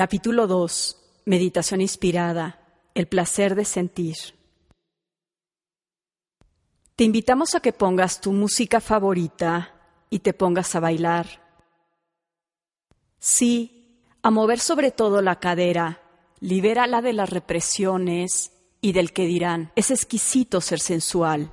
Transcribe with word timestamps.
Capítulo 0.00 0.46
2. 0.46 0.96
Meditación 1.26 1.82
inspirada. 1.82 2.58
El 2.94 3.06
placer 3.06 3.54
de 3.54 3.66
sentir. 3.66 4.16
Te 6.96 7.04
invitamos 7.04 7.54
a 7.54 7.60
que 7.60 7.74
pongas 7.74 8.22
tu 8.22 8.32
música 8.32 8.80
favorita 8.80 9.74
y 10.08 10.20
te 10.20 10.32
pongas 10.32 10.74
a 10.74 10.80
bailar. 10.80 11.26
Sí, 13.18 14.06
a 14.22 14.30
mover 14.30 14.58
sobre 14.58 14.90
todo 14.90 15.20
la 15.20 15.38
cadera, 15.38 16.00
libérala 16.40 17.02
de 17.02 17.12
las 17.12 17.28
represiones 17.28 18.52
y 18.80 18.92
del 18.92 19.12
que 19.12 19.26
dirán. 19.26 19.70
Es 19.76 19.90
exquisito 19.90 20.62
ser 20.62 20.80
sensual. 20.80 21.50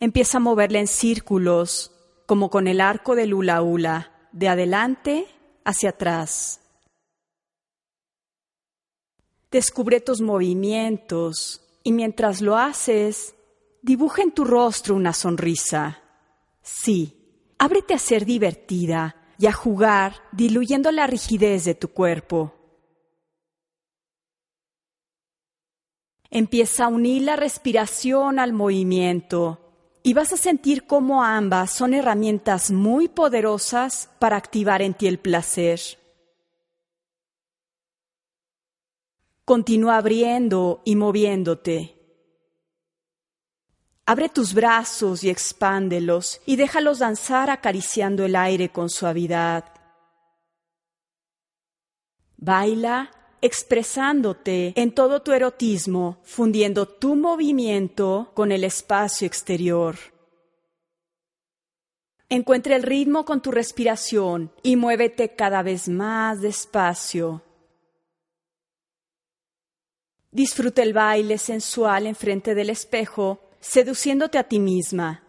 Empieza 0.00 0.38
a 0.38 0.40
moverla 0.40 0.80
en 0.80 0.88
círculos, 0.88 1.92
como 2.26 2.50
con 2.50 2.66
el 2.66 2.80
arco 2.80 3.14
del 3.14 3.32
hula 3.32 3.62
hula, 3.62 4.10
de 4.32 4.48
adelante 4.48 5.37
hacia 5.68 5.90
atrás. 5.90 6.60
Descubre 9.50 10.00
tus 10.00 10.22
movimientos 10.22 11.60
y 11.82 11.92
mientras 11.92 12.40
lo 12.40 12.56
haces, 12.56 13.34
dibuja 13.82 14.22
en 14.22 14.32
tu 14.32 14.44
rostro 14.44 14.94
una 14.94 15.12
sonrisa. 15.12 16.00
Sí, 16.62 17.54
ábrete 17.58 17.92
a 17.92 17.98
ser 17.98 18.24
divertida 18.24 19.16
y 19.38 19.46
a 19.46 19.52
jugar 19.52 20.14
diluyendo 20.32 20.90
la 20.90 21.06
rigidez 21.06 21.66
de 21.66 21.74
tu 21.74 21.88
cuerpo. 21.88 22.54
Empieza 26.30 26.86
a 26.86 26.88
unir 26.88 27.22
la 27.22 27.36
respiración 27.36 28.38
al 28.38 28.54
movimiento 28.54 29.67
y 30.02 30.14
vas 30.14 30.32
a 30.32 30.36
sentir 30.36 30.86
cómo 30.86 31.22
ambas 31.22 31.70
son 31.70 31.94
herramientas 31.94 32.70
muy 32.70 33.08
poderosas 33.08 34.10
para 34.18 34.36
activar 34.36 34.82
en 34.82 34.94
ti 34.94 35.06
el 35.06 35.18
placer. 35.18 35.80
Continúa 39.44 39.96
abriendo 39.96 40.82
y 40.84 40.94
moviéndote. 40.96 41.94
Abre 44.06 44.28
tus 44.28 44.54
brazos 44.54 45.22
y 45.22 45.30
expándelos 45.30 46.40
y 46.46 46.56
déjalos 46.56 47.00
danzar 47.00 47.50
acariciando 47.50 48.24
el 48.24 48.36
aire 48.36 48.70
con 48.70 48.88
suavidad. 48.88 49.64
Baila 52.36 53.10
expresándote 53.40 54.72
en 54.76 54.92
todo 54.92 55.22
tu 55.22 55.32
erotismo, 55.32 56.18
fundiendo 56.22 56.86
tu 56.86 57.14
movimiento 57.14 58.30
con 58.34 58.52
el 58.52 58.64
espacio 58.64 59.26
exterior. 59.26 59.96
Encuentra 62.28 62.76
el 62.76 62.82
ritmo 62.82 63.24
con 63.24 63.40
tu 63.40 63.50
respiración 63.50 64.52
y 64.62 64.76
muévete 64.76 65.34
cada 65.34 65.62
vez 65.62 65.88
más 65.88 66.40
despacio. 66.40 67.42
Disfruta 70.30 70.82
el 70.82 70.92
baile 70.92 71.38
sensual 71.38 72.06
enfrente 72.06 72.54
del 72.54 72.68
espejo, 72.68 73.40
seduciéndote 73.60 74.36
a 74.36 74.44
ti 74.44 74.58
misma. 74.58 75.22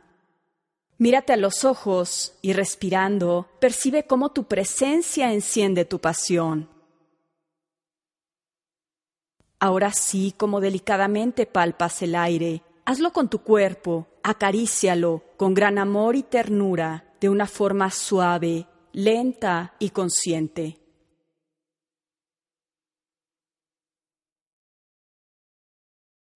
Mírate 0.97 1.31
a 1.31 1.37
los 1.37 1.63
ojos 1.63 2.33
y 2.41 2.51
respirando, 2.51 3.47
percibe 3.61 4.05
cómo 4.05 4.33
tu 4.33 4.43
presencia 4.43 5.31
enciende 5.31 5.85
tu 5.85 5.99
pasión. 5.99 6.78
Ahora 9.59 9.91
sí, 9.91 10.33
como 10.37 10.61
delicadamente 10.61 11.45
palpas 11.45 12.01
el 12.01 12.15
aire, 12.15 12.63
hazlo 12.85 13.11
con 13.11 13.29
tu 13.29 13.39
cuerpo, 13.39 14.07
acarícialo 14.23 15.23
con 15.35 15.53
gran 15.53 15.77
amor 15.77 16.15
y 16.15 16.23
ternura, 16.23 17.13
de 17.19 17.27
una 17.27 17.45
forma 17.45 17.91
suave, 17.91 18.67
lenta 18.93 19.75
y 19.77 19.89
consciente. 19.89 20.77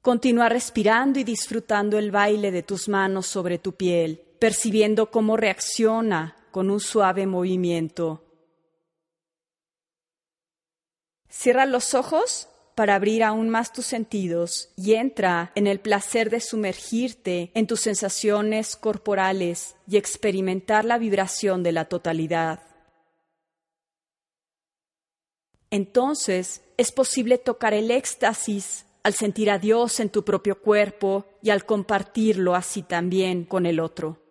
Continúa 0.01 0.49
respirando 0.49 1.17
y 1.17 1.23
disfrutando 1.23 1.97
el 1.97 2.11
baile 2.11 2.51
de 2.51 2.61
tus 2.61 2.89
manos 2.89 3.25
sobre 3.25 3.57
tu 3.57 3.71
piel, 3.75 4.21
percibiendo 4.37 5.09
cómo 5.09 5.37
reacciona 5.37 6.35
con 6.51 6.69
un 6.69 6.81
suave 6.81 7.25
movimiento. 7.25 8.25
Cierra 11.29 11.65
los 11.65 11.93
ojos 11.93 12.49
para 12.75 12.95
abrir 12.95 13.23
aún 13.23 13.49
más 13.49 13.71
tus 13.71 13.85
sentidos 13.85 14.69
y 14.75 14.93
entra 14.93 15.51
en 15.55 15.67
el 15.67 15.79
placer 15.79 16.29
de 16.29 16.39
sumergirte 16.39 17.51
en 17.53 17.67
tus 17.67 17.81
sensaciones 17.81 18.75
corporales 18.75 19.75
y 19.87 19.97
experimentar 19.97 20.85
la 20.85 20.97
vibración 20.97 21.63
de 21.63 21.71
la 21.71 21.85
totalidad. 21.85 22.61
Entonces 25.69 26.61
es 26.77 26.91
posible 26.91 27.37
tocar 27.37 27.73
el 27.73 27.91
éxtasis 27.91 28.85
al 29.03 29.13
sentir 29.13 29.51
a 29.51 29.59
Dios 29.59 29.99
en 29.99 30.09
tu 30.09 30.23
propio 30.23 30.59
cuerpo 30.61 31.25
y 31.41 31.49
al 31.49 31.65
compartirlo 31.65 32.55
así 32.55 32.83
también 32.83 33.43
con 33.43 33.65
el 33.65 33.79
otro. 33.79 34.22